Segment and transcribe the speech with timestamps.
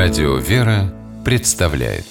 [0.00, 2.04] Радио «Вера» представляет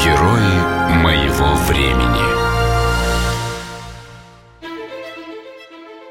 [0.00, 2.22] Герои моего времени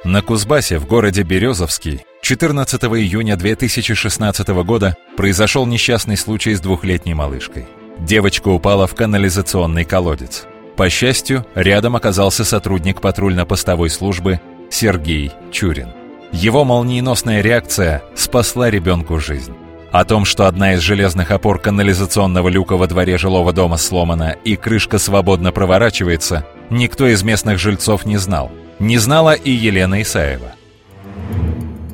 [0.04, 7.66] На Кузбассе в городе Березовский 14 июня 2016 года произошел несчастный случай с двухлетней малышкой.
[8.00, 10.46] Девочка упала в канализационный колодец.
[10.76, 15.90] По счастью, рядом оказался сотрудник патрульно-постовой службы Сергей Чурин.
[16.32, 19.54] Его молниеносная реакция спасла ребенку жизнь.
[19.92, 24.56] О том, что одна из железных опор канализационного люка во дворе жилого дома сломана и
[24.56, 28.52] крышка свободно проворачивается, никто из местных жильцов не знал.
[28.78, 30.54] Не знала и Елена Исаева.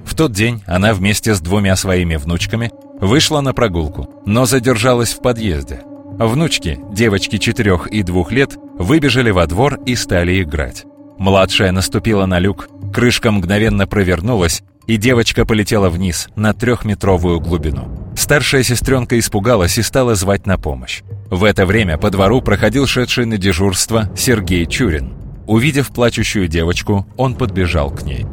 [0.06, 5.22] В тот день она вместе с двумя своими внучками вышла на прогулку, но задержалась в
[5.22, 5.82] подъезде.
[6.18, 10.86] Внучки, девочки четырех и двух лет, выбежали во двор и стали играть.
[11.18, 17.88] Младшая наступила на люк, крышка мгновенно провернулась, и девочка полетела вниз на трехметровую глубину.
[18.16, 21.02] Старшая сестренка испугалась и стала звать на помощь.
[21.30, 25.14] В это время по двору проходил шедший на дежурство Сергей Чурин.
[25.48, 28.26] Увидев плачущую девочку, он подбежал к ней.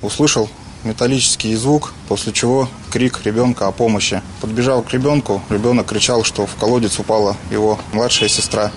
[0.00, 0.48] Услышал
[0.84, 4.22] металлический звук, после чего крик ребенка о помощи.
[4.40, 8.72] Подбежал к ребенку, ребенок кричал, что в колодец упала его младшая сестра.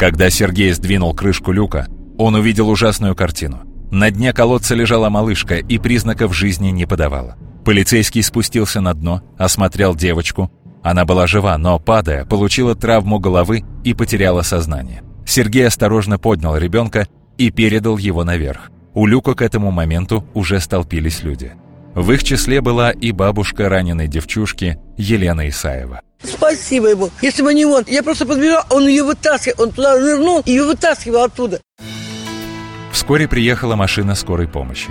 [0.00, 3.58] Когда Сергей сдвинул крышку люка, он увидел ужасную картину.
[3.90, 7.36] На дне колодца лежала малышка и признаков жизни не подавала.
[7.66, 10.50] Полицейский спустился на дно, осмотрел девочку.
[10.82, 15.02] Она была жива, но, падая, получила травму головы и потеряла сознание.
[15.26, 18.70] Сергей осторожно поднял ребенка и передал его наверх.
[18.94, 21.52] У люка к этому моменту уже столпились люди.
[21.94, 26.00] В их числе была и бабушка раненой девчушки Елена Исаева.
[26.22, 27.10] Спасибо ему.
[27.22, 30.64] Если бы не он, я просто подбежал, он ее вытаскивал, он туда нырнул и ее
[30.64, 31.60] вытаскивал оттуда.
[32.92, 34.90] Вскоре приехала машина скорой помощи.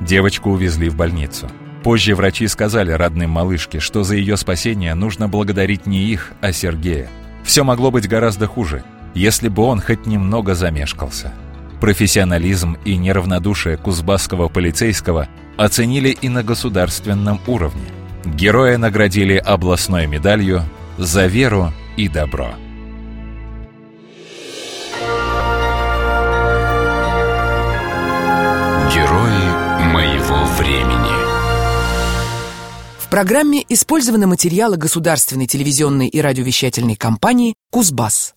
[0.00, 1.50] Девочку увезли в больницу.
[1.82, 7.08] Позже врачи сказали родным малышке, что за ее спасение нужно благодарить не их, а Сергея.
[7.44, 11.32] Все могло быть гораздо хуже, если бы он хоть немного замешкался.
[11.80, 17.99] Профессионализм и неравнодушие кузбасского полицейского оценили и на государственном уровне.
[18.24, 20.62] Героя наградили областной медалью
[20.98, 22.54] за веру и добро.
[28.92, 31.10] Герои моего времени
[32.98, 38.34] В программе использованы материалы государственной телевизионной и радиовещательной компании «Кузбасс».